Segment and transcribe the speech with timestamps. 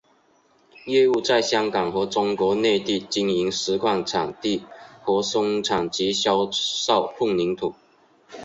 [0.87, 4.65] 业务在香港和中国内地经营石矿场地
[5.03, 7.75] 和生产及销售混凝土。